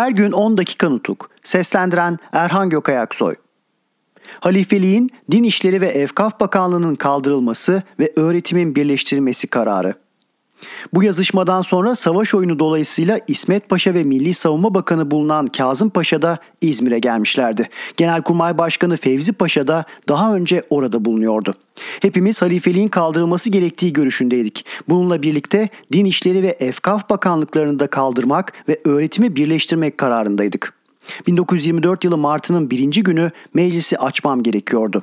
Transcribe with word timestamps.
Her 0.00 0.10
gün 0.10 0.32
10 0.32 0.56
dakika 0.56 0.88
nutuk. 0.88 1.30
Seslendiren 1.42 2.18
Erhan 2.32 2.70
Gökayaksoy. 2.70 3.34
Halifeliğin 4.40 5.10
Din 5.30 5.42
İşleri 5.42 5.80
ve 5.80 5.86
Evkaf 5.86 6.40
Bakanlığı'nın 6.40 6.94
kaldırılması 6.94 7.82
ve 7.98 8.12
öğretimin 8.16 8.74
birleştirilmesi 8.74 9.46
kararı. 9.46 9.94
Bu 10.94 11.02
yazışmadan 11.02 11.62
sonra 11.62 11.94
savaş 11.94 12.34
oyunu 12.34 12.58
dolayısıyla 12.58 13.20
İsmet 13.28 13.68
Paşa 13.68 13.94
ve 13.94 14.04
Milli 14.04 14.34
Savunma 14.34 14.74
Bakanı 14.74 15.10
bulunan 15.10 15.46
Kazım 15.46 15.90
Paşa 15.90 16.22
da 16.22 16.38
İzmir'e 16.60 16.98
gelmişlerdi. 16.98 17.68
Genelkurmay 17.96 18.58
Başkanı 18.58 18.96
Fevzi 18.96 19.32
Paşa 19.32 19.68
da 19.68 19.84
daha 20.08 20.34
önce 20.34 20.62
orada 20.70 21.04
bulunuyordu. 21.04 21.54
Hepimiz 22.00 22.42
halifeliğin 22.42 22.88
kaldırılması 22.88 23.50
gerektiği 23.50 23.92
görüşündeydik. 23.92 24.64
Bununla 24.88 25.22
birlikte 25.22 25.68
Din 25.92 26.04
İşleri 26.04 26.42
ve 26.42 26.56
Efkaf 26.60 27.10
Bakanlıklarını 27.10 27.78
da 27.78 27.86
kaldırmak 27.86 28.52
ve 28.68 28.80
öğretimi 28.84 29.36
birleştirmek 29.36 29.98
kararındaydık. 29.98 30.72
1924 31.26 32.04
yılı 32.04 32.18
Mart'ının 32.18 32.70
birinci 32.70 33.02
günü 33.02 33.30
meclisi 33.54 33.98
açmam 33.98 34.42
gerekiyordu. 34.42 35.02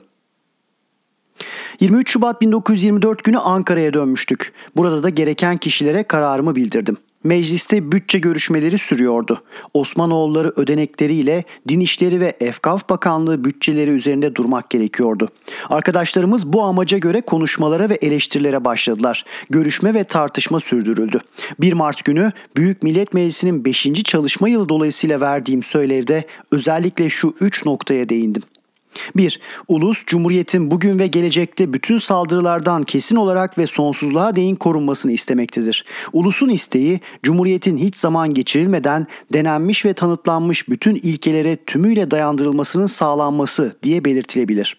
23 1.79 2.11
Şubat 2.11 2.41
1924 2.41 3.23
günü 3.23 3.37
Ankara'ya 3.37 3.93
dönmüştük. 3.93 4.53
Burada 4.75 5.03
da 5.03 5.09
gereken 5.09 5.57
kişilere 5.57 6.03
kararımı 6.03 6.55
bildirdim. 6.55 6.97
Mecliste 7.23 7.91
bütçe 7.91 8.19
görüşmeleri 8.19 8.77
sürüyordu. 8.77 9.41
Osmanoğulları 9.73 10.53
ödenekleriyle 10.55 11.43
Din 11.67 11.79
İşleri 11.79 12.19
ve 12.19 12.37
Efkaf 12.39 12.89
Bakanlığı 12.89 13.43
bütçeleri 13.43 13.91
üzerinde 13.91 14.35
durmak 14.35 14.69
gerekiyordu. 14.69 15.29
Arkadaşlarımız 15.69 16.53
bu 16.53 16.63
amaca 16.63 16.97
göre 16.97 17.21
konuşmalara 17.21 17.89
ve 17.89 17.93
eleştirilere 17.93 18.65
başladılar. 18.65 19.25
Görüşme 19.49 19.93
ve 19.93 20.03
tartışma 20.03 20.59
sürdürüldü. 20.59 21.19
1 21.59 21.73
Mart 21.73 22.05
günü 22.05 22.31
Büyük 22.55 22.83
Millet 22.83 23.13
Meclisi'nin 23.13 23.65
5. 23.65 24.03
çalışma 24.03 24.49
yılı 24.49 24.69
dolayısıyla 24.69 25.21
verdiğim 25.21 25.63
söylevde 25.63 26.25
özellikle 26.51 27.09
şu 27.09 27.35
3 27.41 27.65
noktaya 27.65 28.09
değindim. 28.09 28.43
1. 29.15 29.39
Ulus, 29.67 30.05
Cumhuriyet'in 30.05 30.71
bugün 30.71 30.99
ve 30.99 31.07
gelecekte 31.07 31.73
bütün 31.73 31.97
saldırılardan 31.97 32.83
kesin 32.83 33.15
olarak 33.15 33.57
ve 33.57 33.67
sonsuzluğa 33.67 34.35
değin 34.35 34.55
korunmasını 34.55 35.11
istemektedir. 35.11 35.85
Ulusun 36.13 36.49
isteği, 36.49 36.99
Cumhuriyet'in 37.23 37.77
hiç 37.77 37.97
zaman 37.97 38.33
geçirilmeden 38.33 39.07
denenmiş 39.33 39.85
ve 39.85 39.93
tanıtlanmış 39.93 40.69
bütün 40.69 40.95
ilkelere 40.95 41.55
tümüyle 41.55 42.11
dayandırılmasının 42.11 42.85
sağlanması 42.85 43.75
diye 43.83 44.05
belirtilebilir. 44.05 44.77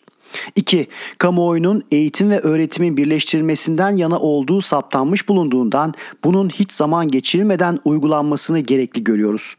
2. 0.57 0.87
Kamuoyunun 1.19 1.83
eğitim 1.91 2.31
ve 2.31 2.41
öğretimin 2.41 2.97
birleştirilmesinden 2.97 3.97
yana 3.97 4.19
olduğu 4.19 4.61
saptanmış 4.61 5.29
bulunduğundan 5.29 5.95
bunun 6.25 6.49
hiç 6.49 6.73
zaman 6.73 7.09
geçirilmeden 7.09 7.81
uygulanmasını 7.85 8.61
gerekli 8.61 9.05
görüyoruz. 9.05 9.57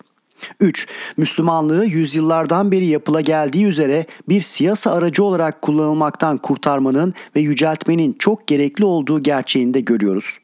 3. 0.60 0.88
Müslümanlığı 1.18 1.86
yüzyıllardan 1.86 2.72
beri 2.72 2.86
yapıla 2.86 3.22
geldiği 3.22 3.66
üzere 3.66 4.06
bir 4.30 4.42
siyasa 4.42 4.92
aracı 4.92 5.24
olarak 5.24 5.62
kullanılmaktan 5.62 6.38
kurtarmanın 6.38 7.14
ve 7.36 7.40
yüceltmenin 7.40 8.16
çok 8.20 8.48
gerekli 8.48 8.86
olduğu 8.86 9.24
gerçeğini 9.24 9.74
de 9.74 9.82
görüyoruz. 9.82 10.40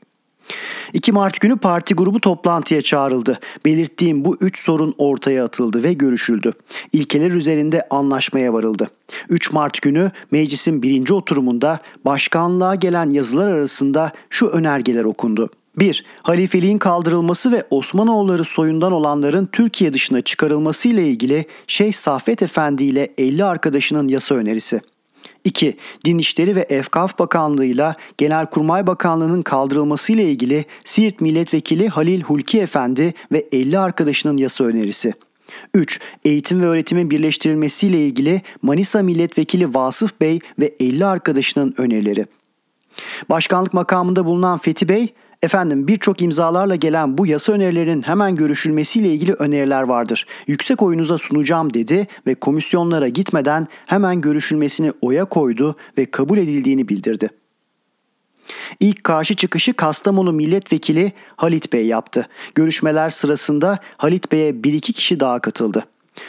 2 0.93 1.11
Mart 1.11 1.39
günü 1.39 1.57
parti 1.57 1.93
grubu 1.93 2.21
toplantıya 2.21 2.81
çağrıldı. 2.81 3.39
Belirttiğim 3.65 4.25
bu 4.25 4.37
üç 4.41 4.59
sorun 4.59 4.95
ortaya 4.97 5.43
atıldı 5.45 5.83
ve 5.83 5.93
görüşüldü. 5.93 6.53
İlkeler 6.93 7.31
üzerinde 7.31 7.87
anlaşmaya 7.89 8.53
varıldı. 8.53 8.89
3 9.29 9.51
Mart 9.51 9.81
günü 9.81 10.11
meclisin 10.31 10.81
birinci 10.81 11.13
oturumunda 11.13 11.79
başkanlığa 12.05 12.75
gelen 12.75 13.09
yazılar 13.09 13.47
arasında 13.47 14.11
şu 14.29 14.47
önergeler 14.47 15.03
okundu. 15.03 15.49
1. 15.77 16.05
Halifeliğin 16.21 16.77
kaldırılması 16.77 17.51
ve 17.51 17.63
Osmanoğulları 17.69 18.45
soyundan 18.45 18.91
olanların 18.91 19.49
Türkiye 19.51 19.93
dışına 19.93 20.21
çıkarılması 20.21 20.87
ile 20.87 21.07
ilgili 21.07 21.45
Şeyh 21.67 21.93
Saffet 21.93 22.41
Efendi 22.41 22.83
ile 22.83 23.13
50 23.17 23.43
arkadaşının 23.43 24.07
yasa 24.07 24.35
önerisi. 24.35 24.81
2. 25.43 25.77
Din 26.05 26.17
İşleri 26.17 26.55
ve 26.55 26.65
Efkaf 26.69 27.19
Bakanlığı 27.19 27.65
ile 27.65 27.95
Genelkurmay 28.17 28.87
Bakanlığı'nın 28.87 29.41
kaldırılması 29.41 30.13
ile 30.13 30.31
ilgili 30.31 30.65
Siirt 30.83 31.21
Milletvekili 31.21 31.87
Halil 31.87 32.21
Hulki 32.21 32.61
Efendi 32.61 33.13
ve 33.31 33.47
50 33.51 33.79
arkadaşının 33.79 34.37
yasa 34.37 34.63
önerisi. 34.63 35.13
3. 35.73 35.99
Eğitim 36.25 36.61
ve 36.61 36.65
öğretimin 36.65 37.09
birleştirilmesi 37.09 37.87
ile 37.87 38.05
ilgili 38.07 38.41
Manisa 38.61 39.01
Milletvekili 39.03 39.73
Vasıf 39.73 40.21
Bey 40.21 40.39
ve 40.59 40.75
50 40.79 41.05
arkadaşının 41.05 41.75
önerileri. 41.77 42.25
Başkanlık 43.29 43.73
makamında 43.73 44.25
bulunan 44.25 44.57
Fethi 44.57 44.89
Bey, 44.89 45.13
Efendim 45.45 45.87
birçok 45.87 46.21
imzalarla 46.21 46.75
gelen 46.75 47.17
bu 47.17 47.27
yasa 47.27 47.53
önerilerinin 47.53 48.01
hemen 48.01 48.35
görüşülmesiyle 48.35 49.13
ilgili 49.13 49.33
öneriler 49.33 49.83
vardır. 49.83 50.25
Yüksek 50.47 50.81
oyunuza 50.81 51.17
sunacağım 51.17 51.73
dedi 51.73 52.07
ve 52.27 52.35
komisyonlara 52.35 53.07
gitmeden 53.07 53.67
hemen 53.85 54.21
görüşülmesini 54.21 54.91
oya 55.01 55.25
koydu 55.25 55.75
ve 55.97 56.11
kabul 56.11 56.37
edildiğini 56.37 56.87
bildirdi. 56.87 57.29
İlk 58.79 59.03
karşı 59.03 59.35
çıkışı 59.35 59.73
Kastamonu 59.73 60.31
Milletvekili 60.33 61.13
Halit 61.35 61.73
Bey 61.73 61.85
yaptı. 61.85 62.27
Görüşmeler 62.55 63.09
sırasında 63.09 63.79
Halit 63.97 64.31
Bey'e 64.31 64.63
bir 64.63 64.73
iki 64.73 64.93
kişi 64.93 65.19
daha 65.19 65.39
katıldı. 65.39 65.85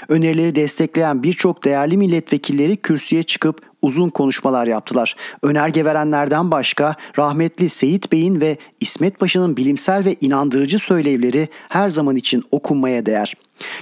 Önerileri 0.08 0.54
destekleyen 0.54 1.22
birçok 1.22 1.64
değerli 1.64 1.96
milletvekilleri 1.96 2.76
kürsüye 2.76 3.22
çıkıp 3.22 3.60
uzun 3.82 4.10
konuşmalar 4.10 4.66
yaptılar. 4.66 5.16
Önerge 5.42 5.84
verenlerden 5.84 6.50
başka 6.50 6.94
rahmetli 7.18 7.68
Seyit 7.68 8.12
Bey'in 8.12 8.40
ve 8.40 8.56
İsmet 8.80 9.18
Paşa'nın 9.18 9.56
bilimsel 9.56 10.04
ve 10.04 10.16
inandırıcı 10.20 10.78
söylevleri 10.78 11.48
her 11.68 11.88
zaman 11.88 12.16
için 12.16 12.42
okunmaya 12.50 13.06
değer. 13.06 13.34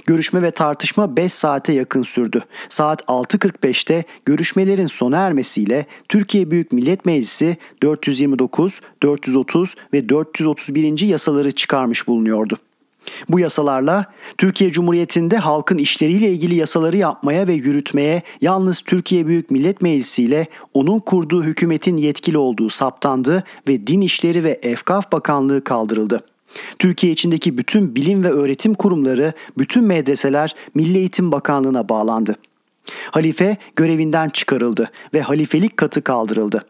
Görüşme 0.05 0.41
ve 0.41 0.51
tartışma 0.51 1.17
5 1.17 1.33
saate 1.33 1.73
yakın 1.73 2.03
sürdü. 2.03 2.41
Saat 2.69 3.01
6.45'te 3.01 4.03
görüşmelerin 4.25 4.87
sona 4.87 5.17
ermesiyle 5.17 5.85
Türkiye 6.09 6.51
Büyük 6.51 6.71
Millet 6.71 7.05
Meclisi 7.05 7.57
429, 7.83 8.81
430 9.03 9.75
ve 9.93 10.09
431. 10.09 11.01
yasaları 11.01 11.51
çıkarmış 11.51 12.07
bulunuyordu. 12.07 12.57
Bu 13.29 13.39
yasalarla 13.39 14.05
Türkiye 14.37 14.71
Cumhuriyeti'nde 14.71 15.37
halkın 15.37 15.77
işleriyle 15.77 16.31
ilgili 16.31 16.55
yasaları 16.55 16.97
yapmaya 16.97 17.47
ve 17.47 17.53
yürütmeye 17.53 18.21
yalnız 18.41 18.81
Türkiye 18.81 19.27
Büyük 19.27 19.51
Millet 19.51 19.81
Meclisi 19.81 20.23
ile 20.23 20.47
onun 20.73 20.99
kurduğu 20.99 21.43
hükümetin 21.43 21.97
yetkili 21.97 22.37
olduğu 22.37 22.69
saptandı 22.69 23.43
ve 23.67 23.87
Din 23.87 24.01
İşleri 24.01 24.43
ve 24.43 24.59
Efkaf 24.61 25.11
Bakanlığı 25.11 25.63
kaldırıldı. 25.63 26.23
Türkiye 26.79 27.13
içindeki 27.13 27.57
bütün 27.57 27.95
bilim 27.95 28.23
ve 28.23 28.31
öğretim 28.31 28.73
kurumları, 28.73 29.33
bütün 29.57 29.83
medreseler 29.83 30.55
Milli 30.73 30.97
Eğitim 30.97 31.31
Bakanlığı'na 31.31 31.89
bağlandı. 31.89 32.35
Halife 33.11 33.57
görevinden 33.75 34.29
çıkarıldı 34.29 34.91
ve 35.13 35.21
halifelik 35.21 35.77
katı 35.77 36.01
kaldırıldı. 36.01 36.65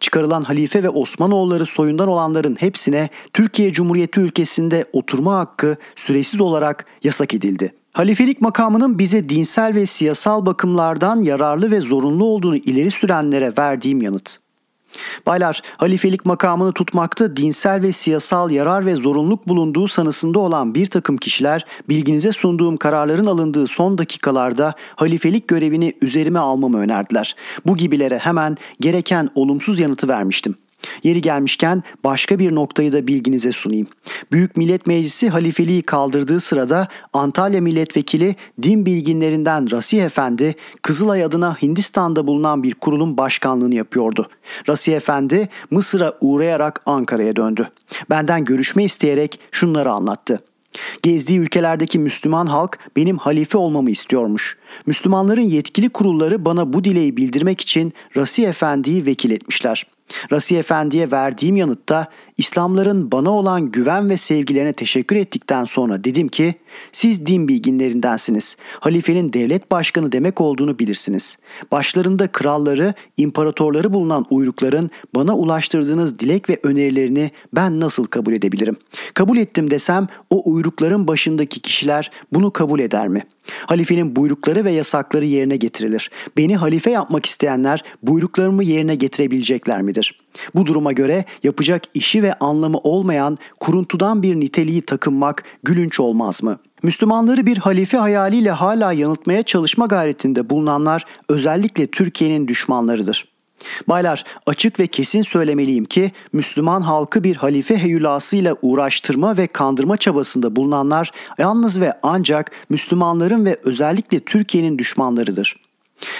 Çıkarılan 0.00 0.42
halife 0.42 0.82
ve 0.82 0.88
Osmanoğulları 0.88 1.66
soyundan 1.66 2.08
olanların 2.08 2.56
hepsine 2.60 3.08
Türkiye 3.32 3.72
Cumhuriyeti 3.72 4.20
ülkesinde 4.20 4.84
oturma 4.92 5.38
hakkı 5.38 5.76
süresiz 5.96 6.40
olarak 6.40 6.86
yasak 7.02 7.34
edildi. 7.34 7.74
Halifelik 7.92 8.40
makamının 8.40 8.98
bize 8.98 9.28
dinsel 9.28 9.74
ve 9.74 9.86
siyasal 9.86 10.46
bakımlardan 10.46 11.22
yararlı 11.22 11.70
ve 11.70 11.80
zorunlu 11.80 12.24
olduğunu 12.24 12.56
ileri 12.56 12.90
sürenlere 12.90 13.52
verdiğim 13.58 14.02
yanıt. 14.02 14.45
Baylar, 15.26 15.62
halifelik 15.76 16.26
makamını 16.26 16.72
tutmakta 16.72 17.36
dinsel 17.36 17.82
ve 17.82 17.92
siyasal 17.92 18.50
yarar 18.50 18.86
ve 18.86 18.94
zorunluluk 18.94 19.48
bulunduğu 19.48 19.88
sanısında 19.88 20.38
olan 20.38 20.74
bir 20.74 20.86
takım 20.86 21.16
kişiler 21.16 21.66
bilginize 21.88 22.32
sunduğum 22.32 22.76
kararların 22.76 23.26
alındığı 23.26 23.66
son 23.66 23.98
dakikalarda 23.98 24.74
halifelik 24.96 25.48
görevini 25.48 25.92
üzerime 26.02 26.38
almamı 26.38 26.78
önerdiler. 26.78 27.36
Bu 27.66 27.76
gibilere 27.76 28.18
hemen 28.18 28.56
gereken 28.80 29.30
olumsuz 29.34 29.78
yanıtı 29.78 30.08
vermiştim. 30.08 30.54
Yeri 31.02 31.20
gelmişken 31.20 31.82
başka 32.04 32.38
bir 32.38 32.54
noktayı 32.54 32.92
da 32.92 33.06
bilginize 33.06 33.52
sunayım. 33.52 33.86
Büyük 34.32 34.56
Millet 34.56 34.86
Meclisi 34.86 35.28
halifeliği 35.28 35.82
kaldırdığı 35.82 36.40
sırada 36.40 36.88
Antalya 37.12 37.60
Milletvekili 37.60 38.36
din 38.62 38.86
bilginlerinden 38.86 39.70
Rasih 39.70 40.04
Efendi 40.04 40.54
Kızılay 40.82 41.24
adına 41.24 41.56
Hindistan'da 41.62 42.26
bulunan 42.26 42.62
bir 42.62 42.74
kurulun 42.74 43.18
başkanlığını 43.18 43.74
yapıyordu. 43.74 44.28
Rasih 44.68 44.96
Efendi 44.96 45.48
Mısır'a 45.70 46.14
uğrayarak 46.20 46.82
Ankara'ya 46.86 47.36
döndü. 47.36 47.68
Benden 48.10 48.44
görüşme 48.44 48.84
isteyerek 48.84 49.40
şunları 49.52 49.90
anlattı. 49.90 50.40
Gezdiği 51.02 51.38
ülkelerdeki 51.38 51.98
Müslüman 51.98 52.46
halk 52.46 52.78
benim 52.96 53.18
halife 53.18 53.58
olmamı 53.58 53.90
istiyormuş. 53.90 54.58
Müslümanların 54.86 55.40
yetkili 55.40 55.88
kurulları 55.88 56.44
bana 56.44 56.72
bu 56.72 56.84
dileği 56.84 57.16
bildirmek 57.16 57.60
için 57.60 57.92
Rasi 58.16 58.44
Efendi'yi 58.44 59.06
vekil 59.06 59.30
etmişler. 59.30 59.86
Rasi 60.32 60.56
Efendi'ye 60.56 61.10
verdiğim 61.10 61.56
yanıtta 61.56 62.06
İslamların 62.38 63.12
bana 63.12 63.30
olan 63.30 63.70
güven 63.70 64.10
ve 64.10 64.16
sevgilerine 64.16 64.72
teşekkür 64.72 65.16
ettikten 65.16 65.64
sonra 65.64 66.04
dedim 66.04 66.28
ki 66.28 66.54
siz 66.92 67.26
din 67.26 67.48
bilginlerindensiniz. 67.48 68.56
Halifenin 68.80 69.32
devlet 69.32 69.70
başkanı 69.70 70.12
demek 70.12 70.40
olduğunu 70.40 70.78
bilirsiniz. 70.78 71.38
Başlarında 71.72 72.28
kralları, 72.28 72.94
imparatorları 73.16 73.92
bulunan 73.92 74.26
uyrukların 74.30 74.90
bana 75.14 75.36
ulaştırdığınız 75.36 76.18
dilek 76.18 76.50
ve 76.50 76.60
önerilerini 76.62 77.30
ben 77.52 77.80
nasıl 77.80 78.06
kabul 78.06 78.32
edebilirim? 78.32 78.76
Kabul 79.14 79.36
ettim 79.36 79.70
desem 79.70 80.08
o 80.30 80.52
uyrukların 80.52 81.08
başındaki 81.08 81.60
kişiler 81.60 82.10
bunu 82.32 82.50
kabul 82.50 82.80
eder 82.80 83.08
mi?'' 83.08 83.35
Halifenin 83.66 84.16
buyrukları 84.16 84.64
ve 84.64 84.72
yasakları 84.72 85.24
yerine 85.24 85.56
getirilir. 85.56 86.10
Beni 86.36 86.56
halife 86.56 86.90
yapmak 86.90 87.26
isteyenler 87.26 87.84
buyruklarımı 88.02 88.64
yerine 88.64 88.94
getirebilecekler 88.94 89.82
midir? 89.82 90.20
Bu 90.54 90.66
duruma 90.66 90.92
göre 90.92 91.24
yapacak 91.42 91.82
işi 91.94 92.22
ve 92.22 92.34
anlamı 92.34 92.78
olmayan 92.78 93.38
kuruntudan 93.60 94.22
bir 94.22 94.40
niteliği 94.40 94.82
takınmak 94.82 95.44
gülünç 95.62 96.00
olmaz 96.00 96.42
mı? 96.42 96.58
Müslümanları 96.82 97.46
bir 97.46 97.56
halife 97.56 97.96
hayaliyle 97.98 98.50
hala 98.50 98.92
yanıltmaya 98.92 99.42
çalışma 99.42 99.86
gayretinde 99.86 100.50
bulunanlar 100.50 101.04
özellikle 101.28 101.86
Türkiye'nin 101.86 102.48
düşmanlarıdır. 102.48 103.35
Baylar 103.88 104.24
açık 104.46 104.80
ve 104.80 104.86
kesin 104.86 105.22
söylemeliyim 105.22 105.84
ki 105.84 106.12
Müslüman 106.32 106.80
halkı 106.80 107.24
bir 107.24 107.36
halife 107.36 107.78
heyulasıyla 107.78 108.56
uğraştırma 108.62 109.36
ve 109.36 109.46
kandırma 109.46 109.96
çabasında 109.96 110.56
bulunanlar 110.56 111.10
yalnız 111.38 111.80
ve 111.80 111.92
ancak 112.02 112.50
Müslümanların 112.68 113.44
ve 113.44 113.56
özellikle 113.64 114.20
Türkiye'nin 114.20 114.78
düşmanlarıdır. 114.78 115.56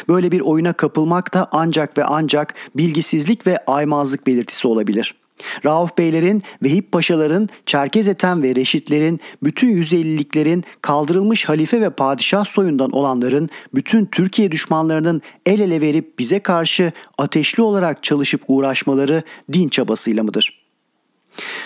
Böyle 0.08 0.32
bir 0.32 0.40
oyuna 0.40 0.72
kapılmak 0.72 1.34
da 1.34 1.48
ancak 1.52 1.98
ve 1.98 2.04
ancak 2.04 2.54
bilgisizlik 2.76 3.46
ve 3.46 3.58
aymazlık 3.66 4.26
belirtisi 4.26 4.68
olabilir.'' 4.68 5.25
Rauf 5.64 5.98
Beylerin, 5.98 6.42
Vehip 6.62 6.92
Paşaların, 6.92 7.48
Çerkez 7.66 8.08
Ethem 8.08 8.42
ve 8.42 8.54
Reşitlerin, 8.54 9.20
bütün 9.42 9.82
150'liklerin, 9.82 10.62
kaldırılmış 10.82 11.44
halife 11.44 11.80
ve 11.80 11.90
padişah 11.90 12.44
soyundan 12.44 12.90
olanların, 12.90 13.48
bütün 13.74 14.06
Türkiye 14.06 14.52
düşmanlarının 14.52 15.22
el 15.46 15.60
ele 15.60 15.80
verip 15.80 16.18
bize 16.18 16.38
karşı 16.38 16.92
ateşli 17.18 17.62
olarak 17.62 18.02
çalışıp 18.02 18.40
uğraşmaları 18.48 19.22
din 19.52 19.68
çabasıyla 19.68 20.22
mıdır?'' 20.22 20.65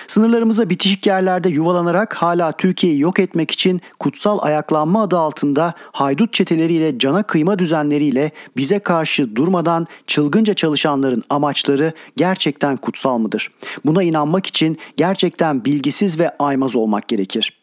Sınırlarımıza 0.07 0.71
bitişik 0.71 1.07
yerlerde 1.07 1.49
yuvalanarak 1.49 2.15
hala 2.15 2.53
Türkiye'yi 2.53 3.01
yok 3.01 3.19
etmek 3.19 3.51
için 3.51 3.81
kutsal 3.99 4.39
ayaklanma 4.43 5.03
adı 5.03 5.19
altında 5.19 5.75
haydut 5.93 6.33
çeteleriyle 6.33 6.99
cana 6.99 7.23
kıyma 7.23 7.59
düzenleriyle 7.59 8.31
bize 8.57 8.79
karşı 8.79 9.37
durmadan 9.37 9.87
çılgınca 10.07 10.55
çalışanların 10.55 11.23
amaçları 11.31 11.93
gerçekten 12.17 12.77
kutsal 12.77 13.19
mıdır? 13.19 13.51
Buna 13.85 14.03
inanmak 14.03 14.47
için 14.47 14.79
gerçekten 14.97 15.65
bilgisiz 15.65 16.19
ve 16.19 16.37
aymaz 16.39 16.77
olmak 16.77 17.09
gerekir.'' 17.09 17.60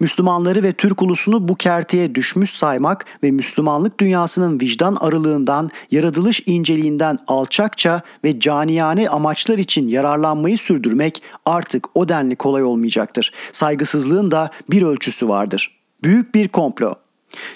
Müslümanları 0.00 0.62
ve 0.62 0.72
Türk 0.72 1.02
ulusunu 1.02 1.48
bu 1.48 1.54
kerteye 1.54 2.14
düşmüş 2.14 2.50
saymak 2.50 3.04
ve 3.22 3.30
Müslümanlık 3.30 4.00
dünyasının 4.00 4.60
vicdan 4.60 4.96
arılığından, 5.00 5.70
yaratılış 5.90 6.42
inceliğinden 6.46 7.18
alçakça 7.26 8.02
ve 8.24 8.40
caniyane 8.40 9.08
amaçlar 9.08 9.58
için 9.58 9.88
yararlanmayı 9.88 10.58
sürdürmek 10.58 11.22
artık 11.44 11.96
o 11.96 12.08
denli 12.08 12.36
kolay 12.36 12.64
olmayacaktır. 12.64 13.32
Saygısızlığın 13.52 14.30
da 14.30 14.50
bir 14.70 14.82
ölçüsü 14.82 15.28
vardır. 15.28 15.76
Büyük 16.02 16.34
bir 16.34 16.48
komplo. 16.48 17.05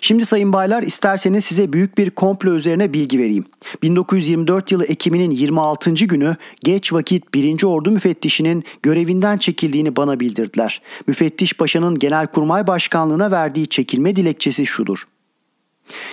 Şimdi 0.00 0.26
sayın 0.26 0.52
baylar 0.52 0.82
isterseniz 0.82 1.44
size 1.44 1.72
büyük 1.72 1.98
bir 1.98 2.10
komplo 2.10 2.54
üzerine 2.54 2.92
bilgi 2.92 3.18
vereyim. 3.18 3.44
1924 3.82 4.72
yılı 4.72 4.84
Ekim'inin 4.84 5.30
26. 5.30 5.90
günü 5.90 6.36
geç 6.64 6.92
vakit 6.92 7.34
1. 7.34 7.62
Ordu 7.62 7.90
müfettişinin 7.90 8.64
görevinden 8.82 9.38
çekildiğini 9.38 9.96
bana 9.96 10.20
bildirdiler. 10.20 10.82
Müfettiş 11.06 11.54
Paşa'nın 11.54 11.98
Genelkurmay 11.98 12.66
Başkanlığına 12.66 13.30
verdiği 13.30 13.66
çekilme 13.66 14.16
dilekçesi 14.16 14.66
şudur. 14.66 15.06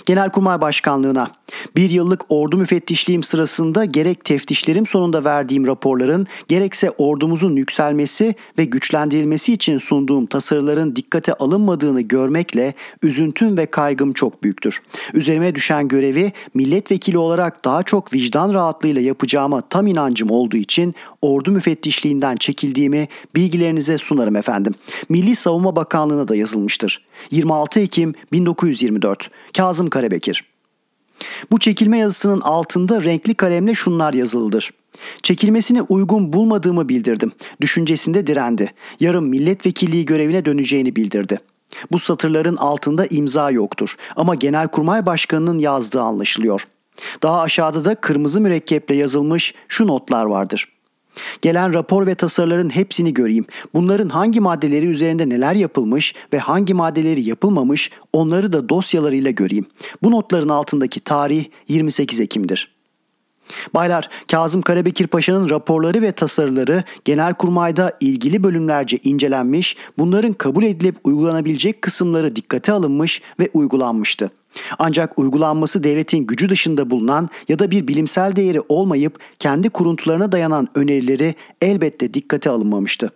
Genelkurmay 0.06 0.62
Başkanlığına 0.62 1.27
bir 1.75 1.89
yıllık 1.89 2.21
ordu 2.29 2.57
müfettişliğim 2.57 3.24
sırasında 3.24 3.85
gerek 3.85 4.25
teftişlerim 4.25 4.85
sonunda 4.85 5.24
verdiğim 5.24 5.68
raporların 5.68 6.27
gerekse 6.47 6.91
ordumuzun 6.91 7.56
yükselmesi 7.56 8.35
ve 8.57 8.65
güçlendirilmesi 8.65 9.53
için 9.53 9.77
sunduğum 9.77 10.25
tasarıların 10.25 10.95
dikkate 10.95 11.33
alınmadığını 11.33 12.01
görmekle 12.01 12.74
üzüntüm 13.03 13.57
ve 13.57 13.65
kaygım 13.65 14.13
çok 14.13 14.44
büyüktür. 14.44 14.81
Üzerime 15.13 15.56
düşen 15.56 15.88
görevi 15.88 16.31
milletvekili 16.53 17.18
olarak 17.18 17.65
daha 17.65 17.83
çok 17.83 18.13
vicdan 18.13 18.53
rahatlığıyla 18.53 19.01
yapacağıma 19.01 19.62
tam 19.62 19.88
inancım 19.88 20.31
olduğu 20.31 20.57
için 20.57 20.95
ordu 21.21 21.51
müfettişliğinden 21.51 22.35
çekildiğimi 22.35 23.07
bilgilerinize 23.35 23.97
sunarım 23.97 24.35
efendim. 24.35 24.73
Milli 25.09 25.35
Savunma 25.35 25.75
Bakanlığı'na 25.75 26.27
da 26.27 26.35
yazılmıştır. 26.35 27.06
26 27.31 27.80
Ekim 27.80 28.14
1924 28.31 29.30
Kazım 29.54 29.90
Karabekir 29.90 30.44
bu 31.52 31.60
çekilme 31.60 31.98
yazısının 31.98 32.42
altında 32.42 33.02
renkli 33.02 33.36
kalemle 33.36 33.75
şunlar 33.75 34.14
yazılıdır. 34.14 34.72
Çekilmesini 35.24 35.81
uygun 35.81 36.34
bulmadığımı 36.34 36.90
bildirdim. 36.90 37.31
Düşüncesinde 37.62 38.28
direndi. 38.28 38.74
Yarın 39.00 39.24
milletvekilliği 39.24 40.06
görevine 40.06 40.46
döneceğini 40.46 40.96
bildirdi. 40.96 41.40
Bu 41.92 42.00
satırların 42.00 42.58
altında 42.58 43.06
imza 43.06 43.52
yoktur 43.52 43.96
ama 44.16 44.36
Genelkurmay 44.36 45.06
Başkanı'nın 45.06 45.60
yazdığı 45.60 46.02
anlaşılıyor. 46.02 46.68
Daha 47.24 47.42
aşağıda 47.42 47.86
da 47.86 47.96
kırmızı 47.96 48.42
mürekkeple 48.42 48.96
yazılmış 48.96 49.54
şu 49.68 49.88
notlar 49.88 50.25
vardır. 50.25 50.76
Gelen 51.42 51.74
rapor 51.74 52.08
ve 52.08 52.16
tasarıların 52.16 52.69
hepsini 52.69 53.14
göreyim. 53.14 53.46
Bunların 53.74 54.10
hangi 54.10 54.40
maddeleri 54.40 54.86
üzerinde 54.86 55.30
neler 55.30 55.56
yapılmış 55.56 56.16
ve 56.34 56.40
hangi 56.40 56.74
maddeleri 56.74 57.30
yapılmamış 57.30 57.92
onları 58.14 58.54
da 58.54 58.69
dosyalarıyla 58.69 59.31
göreyim. 59.31 59.66
Bu 60.04 60.12
notların 60.12 60.50
altındaki 60.50 61.00
tarih 61.00 61.46
28 61.68 62.19
Ekim'dir. 62.19 62.78
Baylar, 63.74 64.10
Kazım 64.31 64.62
Karabekir 64.62 65.08
Paşa'nın 65.08 65.50
raporları 65.50 66.02
ve 66.02 66.12
tasarıları 66.12 66.84
Genelkurmay'da 67.06 67.98
ilgili 68.00 68.44
bölümlerce 68.44 68.98
incelenmiş, 69.04 69.78
bunların 69.98 70.34
kabul 70.34 70.64
edilip 70.64 70.96
uygulanabilecek 71.04 71.81
kısımları 71.81 72.36
dikkate 72.36 72.72
alınmış 72.72 73.22
ve 73.40 73.50
uygulanmıştı. 73.54 74.31
Ancak 74.80 75.19
uygulanması 75.19 75.83
devletin 75.83 76.27
gücü 76.27 76.50
dışında 76.50 76.89
bulunan 76.89 77.30
ya 77.48 77.59
da 77.59 77.71
bir 77.71 77.88
bilimsel 77.88 78.36
değeri 78.36 78.62
olmayıp 78.69 79.19
kendi 79.39 79.69
kuruntularına 79.69 80.31
dayanan 80.31 80.68
önerileri 80.76 81.35
elbette 81.61 82.14
dikkate 82.14 82.49
alınmamıştı. 82.49 83.11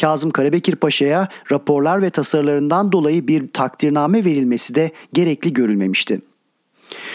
Kazım 0.00 0.30
Karabekir 0.30 0.76
Paşa'ya 0.76 1.28
raporlar 1.52 2.02
ve 2.02 2.10
tasarılarından 2.10 2.92
dolayı 2.92 3.28
bir 3.28 3.48
takdirname 3.48 4.24
verilmesi 4.24 4.74
de 4.74 4.90
gerekli 5.12 5.52
görülmemişti. 5.52 6.20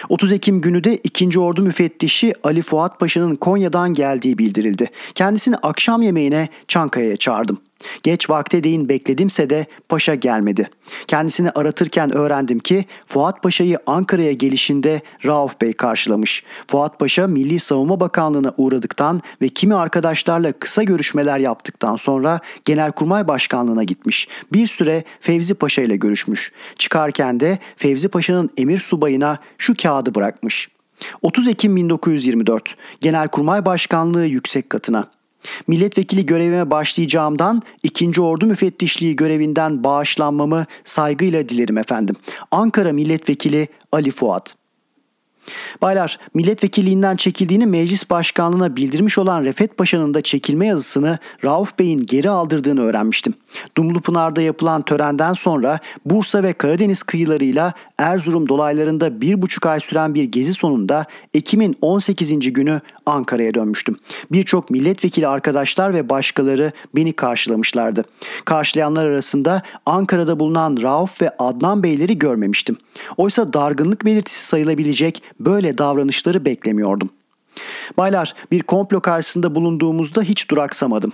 30 0.09 0.31
Ekim 0.31 0.61
günü 0.61 0.83
de 0.83 0.97
2. 0.97 1.39
Ordu 1.39 1.61
Müfettişi 1.61 2.33
Ali 2.43 2.61
Fuat 2.61 2.99
Paşa'nın 2.99 3.35
Konya'dan 3.35 3.93
geldiği 3.93 4.37
bildirildi. 4.37 4.89
Kendisini 5.15 5.55
akşam 5.55 6.01
yemeğine 6.01 6.49
Çankaya'ya 6.67 7.17
çağırdım. 7.17 7.59
Geç 8.03 8.29
vakte 8.29 8.63
değin 8.63 8.89
bekledimse 8.89 9.49
de 9.49 9.65
paşa 9.89 10.15
gelmedi. 10.15 10.69
Kendisini 11.07 11.51
aratırken 11.51 12.13
öğrendim 12.17 12.59
ki 12.59 12.85
Fuat 13.07 13.43
Paşa'yı 13.43 13.79
Ankara'ya 13.85 14.31
gelişinde 14.31 15.01
Rauf 15.25 15.61
Bey 15.61 15.73
karşılamış. 15.73 16.43
Fuat 16.67 16.99
Paşa 16.99 17.27
Milli 17.27 17.59
Savunma 17.59 17.99
Bakanlığı'na 17.99 18.53
uğradıktan 18.57 19.21
ve 19.41 19.49
kimi 19.49 19.75
arkadaşlarla 19.75 20.51
kısa 20.51 20.83
görüşmeler 20.83 21.39
yaptıktan 21.39 21.95
sonra 21.95 22.39
Genelkurmay 22.65 23.27
Başkanlığı'na 23.27 23.83
gitmiş. 23.83 24.27
Bir 24.53 24.67
süre 24.67 25.03
Fevzi 25.21 25.53
Paşa 25.53 25.81
ile 25.81 25.95
görüşmüş. 25.95 26.51
Çıkarken 26.77 27.39
de 27.39 27.59
Fevzi 27.77 28.07
Paşa'nın 28.07 28.49
emir 28.57 28.77
subayına 28.77 29.39
şu 29.57 29.73
kağıdı 29.77 30.15
bırakmış. 30.15 30.69
30 31.21 31.47
Ekim 31.47 31.75
1924 31.75 32.75
Genelkurmay 33.01 33.65
Başkanlığı 33.65 34.25
yüksek 34.25 34.69
katına 34.69 35.16
Milletvekili 35.67 36.25
görevime 36.25 36.71
başlayacağımdan 36.71 37.61
ikinci 37.83 38.21
ordu 38.21 38.45
müfettişliği 38.45 39.15
görevinden 39.15 39.83
bağışlanmamı 39.83 40.65
saygıyla 40.83 41.49
dilerim 41.49 41.77
efendim. 41.77 42.15
Ankara 42.51 42.93
Milletvekili 42.93 43.67
Ali 43.91 44.11
Fuat 44.11 44.55
Baylar, 45.81 46.19
milletvekilliğinden 46.33 47.15
çekildiğini 47.15 47.65
meclis 47.65 48.09
başkanlığına 48.09 48.75
bildirmiş 48.75 49.17
olan 49.17 49.43
Refet 49.43 49.77
Paşa'nın 49.77 50.13
da 50.13 50.21
çekilme 50.21 50.67
yazısını 50.67 51.19
Rauf 51.43 51.79
Bey'in 51.79 52.05
geri 52.05 52.29
aldırdığını 52.29 52.81
öğrenmiştim. 52.81 53.33
Dumlupınar'da 53.77 54.41
yapılan 54.41 54.81
törenden 54.81 55.33
sonra 55.33 55.79
Bursa 56.05 56.43
ve 56.43 56.53
Karadeniz 56.53 57.03
kıyılarıyla 57.03 57.73
Erzurum 57.97 58.49
dolaylarında 58.49 59.21
bir 59.21 59.41
buçuk 59.41 59.65
ay 59.65 59.79
süren 59.79 60.15
bir 60.15 60.23
gezi 60.23 60.53
sonunda 60.53 61.05
Ekim'in 61.33 61.75
18. 61.81 62.53
günü 62.53 62.81
Ankara'ya 63.05 63.53
dönmüştüm. 63.53 63.97
Birçok 64.31 64.69
milletvekili 64.69 65.27
arkadaşlar 65.27 65.93
ve 65.93 66.09
başkaları 66.09 66.71
beni 66.95 67.13
karşılamışlardı. 67.13 68.03
Karşılayanlar 68.45 69.05
arasında 69.05 69.61
Ankara'da 69.85 70.39
bulunan 70.39 70.77
Rauf 70.81 71.21
ve 71.21 71.31
Adnan 71.39 71.83
Beyleri 71.83 72.19
görmemiştim. 72.19 72.77
Oysa 73.17 73.53
dargınlık 73.53 74.05
belirtisi 74.05 74.45
sayılabilecek 74.45 75.23
böyle 75.39 75.77
davranışları 75.77 76.45
beklemiyordum. 76.45 77.09
Baylar 77.97 78.33
bir 78.51 78.63
komplo 78.63 78.99
karşısında 78.99 79.55
bulunduğumuzda 79.55 80.21
hiç 80.21 80.51
duraksamadım. 80.51 81.11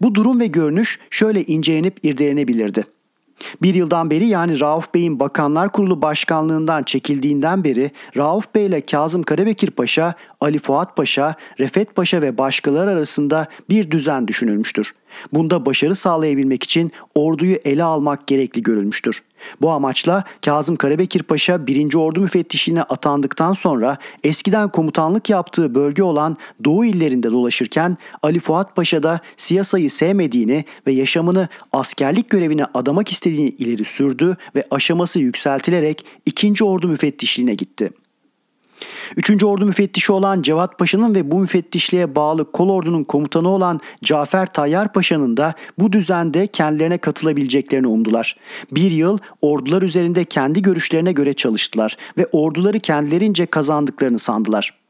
Bu 0.00 0.14
durum 0.14 0.40
ve 0.40 0.46
görünüş 0.46 1.00
şöyle 1.10 1.44
incelenip 1.44 2.04
irdelenebilirdi. 2.04 2.84
Bir 3.62 3.74
yıldan 3.74 4.10
beri 4.10 4.26
yani 4.26 4.60
Rauf 4.60 4.94
Bey'in 4.94 5.20
Bakanlar 5.20 5.72
Kurulu 5.72 6.02
Başkanlığından 6.02 6.82
çekildiğinden 6.82 7.64
beri 7.64 7.90
Rauf 8.16 8.54
Bey 8.54 8.66
ile 8.66 8.80
Kazım 8.80 9.22
Karabekir 9.22 9.70
Paşa, 9.70 10.14
Ali 10.40 10.58
Fuat 10.58 10.96
Paşa, 10.96 11.34
Refet 11.60 11.96
Paşa 11.96 12.22
ve 12.22 12.38
başkaları 12.38 12.90
arasında 12.90 13.46
bir 13.70 13.90
düzen 13.90 14.28
düşünülmüştür. 14.28 14.94
Bunda 15.32 15.66
başarı 15.66 15.94
sağlayabilmek 15.94 16.64
için 16.64 16.92
orduyu 17.14 17.56
ele 17.64 17.84
almak 17.84 18.26
gerekli 18.26 18.62
görülmüştür. 18.62 19.22
Bu 19.60 19.70
amaçla 19.70 20.24
Kazım 20.44 20.76
Karabekir 20.76 21.22
Paşa 21.22 21.66
1. 21.66 21.94
Ordu 21.94 22.20
müfettişliğine 22.20 22.82
atandıktan 22.82 23.52
sonra 23.52 23.98
eskiden 24.24 24.68
komutanlık 24.68 25.30
yaptığı 25.30 25.74
bölge 25.74 26.02
olan 26.02 26.36
Doğu 26.64 26.84
illerinde 26.84 27.30
dolaşırken 27.32 27.96
Ali 28.22 28.40
Fuat 28.40 28.76
Paşa 28.76 29.02
da 29.02 29.20
siyasayı 29.36 29.90
sevmediğini 29.90 30.64
ve 30.86 30.92
yaşamını 30.92 31.48
askerlik 31.72 32.30
görevine 32.30 32.64
adamak 32.74 33.12
istediğini 33.12 33.48
ileri 33.48 33.84
sürdü 33.84 34.36
ve 34.56 34.64
aşaması 34.70 35.20
yükseltilerek 35.20 36.04
2. 36.26 36.64
Ordu 36.64 36.88
müfettişliğine 36.88 37.54
gitti. 37.54 37.90
Üçüncü 39.16 39.46
Ordu 39.46 39.66
müfettişi 39.66 40.12
olan 40.12 40.42
Cevat 40.42 40.78
Paşa'nın 40.78 41.14
ve 41.14 41.30
bu 41.30 41.38
müfettişliğe 41.38 42.14
bağlı 42.14 42.52
kol 42.52 42.68
ordunun 42.68 43.04
komutanı 43.04 43.48
olan 43.48 43.80
Cafer 44.04 44.46
Tayyar 44.52 44.92
Paşa'nın 44.92 45.36
da 45.36 45.54
bu 45.78 45.92
düzende 45.92 46.46
kendilerine 46.46 46.98
katılabileceklerini 46.98 47.86
umdular. 47.86 48.36
Bir 48.72 48.90
yıl 48.90 49.18
ordular 49.42 49.82
üzerinde 49.82 50.24
kendi 50.24 50.62
görüşlerine 50.62 51.12
göre 51.12 51.32
çalıştılar 51.32 51.96
ve 52.18 52.26
orduları 52.32 52.80
kendilerince 52.80 53.46
kazandıklarını 53.46 54.18
sandılar. 54.18 54.85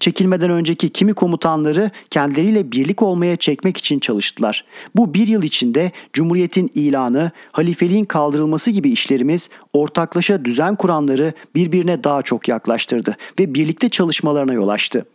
Çekilmeden 0.00 0.50
önceki 0.50 0.88
kimi 0.88 1.14
komutanları 1.14 1.90
kendileriyle 2.10 2.72
birlik 2.72 3.02
olmaya 3.02 3.36
çekmek 3.36 3.76
için 3.76 3.98
çalıştılar. 3.98 4.64
Bu 4.96 5.14
bir 5.14 5.26
yıl 5.26 5.42
içinde 5.42 5.92
Cumhuriyet'in 6.12 6.70
ilanı, 6.74 7.30
halifeliğin 7.52 8.04
kaldırılması 8.04 8.70
gibi 8.70 8.90
işlerimiz 8.90 9.50
ortaklaşa 9.72 10.44
düzen 10.44 10.76
kuranları 10.76 11.32
birbirine 11.54 12.04
daha 12.04 12.22
çok 12.22 12.48
yaklaştırdı 12.48 13.16
ve 13.40 13.54
birlikte 13.54 13.88
çalışmalarına 13.88 14.52
yol 14.52 14.68
açtı 14.68 15.06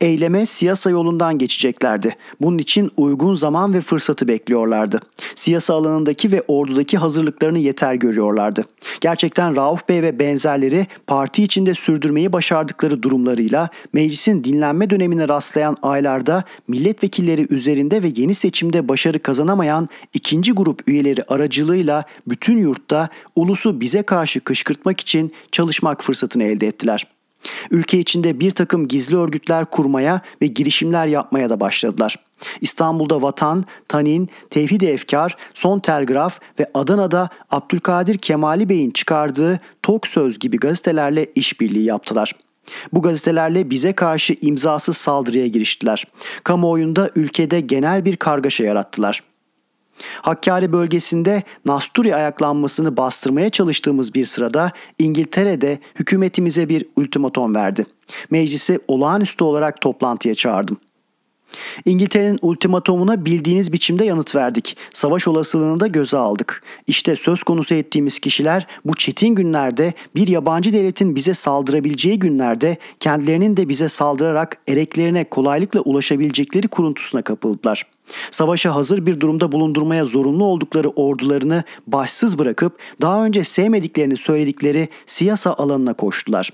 eyleme 0.00 0.46
siyasa 0.46 0.90
yolundan 0.90 1.38
geçeceklerdi. 1.38 2.16
Bunun 2.40 2.58
için 2.58 2.90
uygun 2.96 3.34
zaman 3.34 3.74
ve 3.74 3.80
fırsatı 3.80 4.28
bekliyorlardı. 4.28 5.00
Siyasa 5.34 5.74
alanındaki 5.74 6.32
ve 6.32 6.42
ordudaki 6.48 6.98
hazırlıklarını 6.98 7.58
yeter 7.58 7.94
görüyorlardı. 7.94 8.64
Gerçekten 9.00 9.56
Rauf 9.56 9.88
Bey 9.88 10.02
ve 10.02 10.18
benzerleri 10.18 10.86
parti 11.06 11.42
içinde 11.42 11.74
sürdürmeyi 11.74 12.32
başardıkları 12.32 13.02
durumlarıyla 13.02 13.68
meclisin 13.92 14.44
dinlenme 14.44 14.90
dönemine 14.90 15.28
rastlayan 15.28 15.76
aylarda 15.82 16.44
milletvekilleri 16.68 17.46
üzerinde 17.50 18.02
ve 18.02 18.12
yeni 18.16 18.34
seçimde 18.34 18.88
başarı 18.88 19.18
kazanamayan 19.18 19.88
ikinci 20.14 20.52
grup 20.52 20.88
üyeleri 20.88 21.24
aracılığıyla 21.24 22.04
bütün 22.28 22.58
yurtta 22.58 23.08
ulusu 23.36 23.80
bize 23.80 24.02
karşı 24.02 24.40
kışkırtmak 24.40 25.00
için 25.00 25.32
çalışmak 25.52 26.04
fırsatını 26.04 26.44
elde 26.44 26.66
ettiler. 26.66 27.17
Ülke 27.70 27.98
içinde 27.98 28.40
bir 28.40 28.50
takım 28.50 28.88
gizli 28.88 29.16
örgütler 29.16 29.64
kurmaya 29.64 30.20
ve 30.42 30.46
girişimler 30.46 31.06
yapmaya 31.06 31.50
da 31.50 31.60
başladılar. 31.60 32.16
İstanbul'da 32.60 33.22
Vatan, 33.22 33.64
Tanin, 33.88 34.28
Tevhid-i 34.50 34.86
Efkar, 34.86 35.36
Son 35.54 35.78
Telgraf 35.78 36.40
ve 36.60 36.70
Adana'da 36.74 37.28
Abdülkadir 37.50 38.18
Kemali 38.18 38.68
Bey'in 38.68 38.90
çıkardığı 38.90 39.60
Tok 39.82 40.06
Söz 40.06 40.38
gibi 40.38 40.56
gazetelerle 40.56 41.26
işbirliği 41.34 41.84
yaptılar. 41.84 42.34
Bu 42.92 43.02
gazetelerle 43.02 43.70
bize 43.70 43.92
karşı 43.92 44.34
imzasız 44.40 44.96
saldırıya 44.96 45.46
giriştiler. 45.46 46.04
Kamuoyunda 46.44 47.10
ülkede 47.16 47.60
genel 47.60 48.04
bir 48.04 48.16
kargaşa 48.16 48.64
yarattılar. 48.64 49.22
Hakkari 50.22 50.72
bölgesinde 50.72 51.42
Nasturi 51.64 52.16
ayaklanmasını 52.16 52.96
bastırmaya 52.96 53.50
çalıştığımız 53.50 54.14
bir 54.14 54.24
sırada 54.24 54.72
İngiltere'de 54.98 55.78
hükümetimize 55.94 56.68
bir 56.68 56.84
ultimatom 56.96 57.54
verdi. 57.54 57.86
Meclisi 58.30 58.80
olağanüstü 58.88 59.44
olarak 59.44 59.80
toplantıya 59.80 60.34
çağırdım. 60.34 60.76
İngiltere'nin 61.84 62.38
ultimatomuna 62.42 63.24
bildiğiniz 63.24 63.72
biçimde 63.72 64.04
yanıt 64.04 64.34
verdik. 64.34 64.76
Savaş 64.92 65.28
olasılığını 65.28 65.80
da 65.80 65.86
göze 65.86 66.16
aldık. 66.16 66.62
İşte 66.86 67.16
söz 67.16 67.42
konusu 67.42 67.74
ettiğimiz 67.74 68.18
kişiler 68.18 68.66
bu 68.84 68.94
çetin 68.94 69.34
günlerde 69.34 69.92
bir 70.14 70.28
yabancı 70.28 70.72
devletin 70.72 71.14
bize 71.14 71.34
saldırabileceği 71.34 72.18
günlerde 72.18 72.76
kendilerinin 73.00 73.56
de 73.56 73.68
bize 73.68 73.88
saldırarak 73.88 74.56
ereklerine 74.68 75.24
kolaylıkla 75.24 75.80
ulaşabilecekleri 75.80 76.68
kuruntusuna 76.68 77.22
kapıldılar.'' 77.22 77.97
Savaşa 78.30 78.74
hazır 78.74 79.06
bir 79.06 79.20
durumda 79.20 79.52
bulundurmaya 79.52 80.04
zorunlu 80.04 80.44
oldukları 80.44 80.88
ordularını 80.88 81.64
başsız 81.86 82.38
bırakıp 82.38 82.78
daha 83.00 83.24
önce 83.24 83.44
sevmediklerini 83.44 84.16
söyledikleri 84.16 84.88
siyasa 85.06 85.54
alanına 85.54 85.94
koştular. 85.94 86.50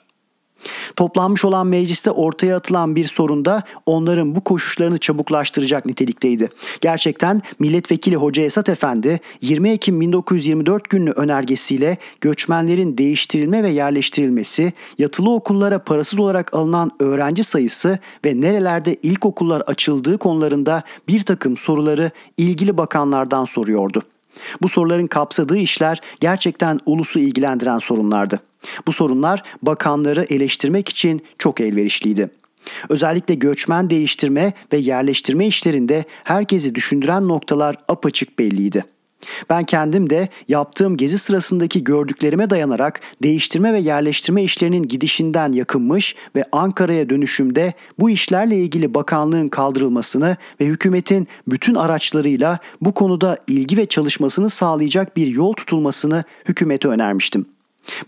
Toplanmış 0.97 1.45
olan 1.45 1.67
mecliste 1.67 2.11
ortaya 2.11 2.57
atılan 2.57 2.97
bir 2.97 3.05
sorunda 3.05 3.63
onların 3.87 4.35
bu 4.35 4.41
koşuşlarını 4.41 4.99
çabuklaştıracak 4.99 5.87
nitelikteydi. 5.87 6.49
Gerçekten 6.81 7.43
milletvekili 7.59 8.17
Hoca 8.17 8.43
Esat 8.43 8.69
Efendi 8.69 9.21
20 9.41 9.71
Ekim 9.71 10.01
1924 10.01 10.91
günlü 10.91 11.11
önergesiyle 11.11 11.97
göçmenlerin 12.21 12.99
değiştirilme 12.99 13.63
ve 13.63 13.71
yerleştirilmesi, 13.71 14.73
yatılı 14.99 15.35
okullara 15.35 15.79
parasız 15.79 16.19
olarak 16.19 16.55
alınan 16.55 16.91
öğrenci 17.01 17.45
sayısı 17.45 17.99
ve 18.25 18.41
nerelerde 18.41 18.95
ilkokullar 18.95 19.61
açıldığı 19.61 20.19
konularında 20.19 20.83
bir 21.09 21.21
takım 21.21 21.57
soruları 21.57 22.11
ilgili 22.37 22.77
bakanlardan 22.77 23.45
soruyordu. 23.45 24.03
Bu 24.63 24.69
soruların 24.69 25.07
kapsadığı 25.07 25.57
işler 25.57 26.01
gerçekten 26.21 26.81
ulusu 26.87 27.19
ilgilendiren 27.19 27.79
sorunlardı. 27.79 28.41
Bu 28.87 28.93
sorunlar 28.93 29.43
bakanları 29.63 30.27
eleştirmek 30.31 30.89
için 30.89 31.23
çok 31.39 31.61
elverişliydi. 31.61 32.31
Özellikle 32.89 33.35
göçmen 33.35 33.91
değiştirme 33.91 34.53
ve 34.73 34.77
yerleştirme 34.77 35.47
işlerinde 35.47 36.05
herkesi 36.25 36.75
düşündüren 36.75 37.29
noktalar 37.29 37.77
apaçık 37.89 38.39
belliydi. 38.39 38.85
Ben 39.51 39.65
kendim 39.65 40.11
de 40.11 40.29
yaptığım 40.49 40.97
gezi 40.97 41.19
sırasındaki 41.19 41.85
gördüklerime 41.85 42.51
dayanarak 42.51 43.01
değiştirme 43.23 43.73
ve 43.73 43.81
yerleştirme 43.81 44.43
işlerinin 44.43 44.83
gidişinden 44.83 45.53
yakınmış 45.53 46.17
ve 46.37 46.45
Ankara'ya 46.53 47.11
dönüşümde 47.11 47.73
bu 47.99 48.11
işlerle 48.11 48.57
ilgili 48.57 48.95
bakanlığın 48.95 49.49
kaldırılmasını 49.49 50.37
ve 50.61 50.67
hükümetin 50.67 51.29
bütün 51.49 51.75
araçlarıyla 51.75 52.59
bu 52.81 52.95
konuda 52.95 53.39
ilgi 53.47 53.77
ve 53.77 53.87
çalışmasını 53.87 54.51
sağlayacak 54.51 55.17
bir 55.17 55.27
yol 55.27 55.53
tutulmasını 55.53 56.25
hükümete 56.49 56.89
önermiştim. 56.89 57.47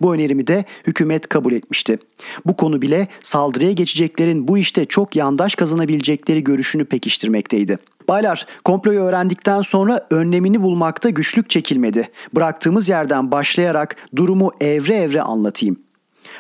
Bu 0.01 0.15
önerimi 0.15 0.47
de 0.47 0.65
hükümet 0.87 1.29
kabul 1.29 1.53
etmişti. 1.53 1.99
Bu 2.47 2.57
konu 2.57 2.83
bile 2.83 3.09
saldırıya 3.23 3.73
geçeceklerin 3.73 4.49
bu 4.49 4.59
işte 4.59 4.85
çok 4.85 5.17
yandaş 5.17 5.55
kazanabilecekleri 5.55 6.45
görüşünü 6.45 6.85
pekiştirmekteydi. 6.85 7.79
Baylar, 8.09 8.47
komployu 8.65 9.01
öğrendikten 9.01 9.63
sonra 9.63 10.07
önlemini 10.11 10.63
bulmakta 10.63 11.11
güçlük 11.11 11.51
çekilmedi. 11.51 12.09
Bıraktığımız 12.33 12.89
yerden 12.89 13.31
başlayarak 13.31 13.97
durumu 14.17 14.53
evre 14.61 14.95
evre 14.95 15.23
anlatayım. 15.23 15.77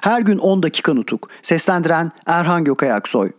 Her 0.00 0.20
gün 0.20 0.38
10 0.38 0.62
dakika 0.62 0.94
nutuk. 0.94 1.28
Seslendiren 1.42 2.12
Erhan 2.26 2.64
Gökayaksoy. 2.64 3.30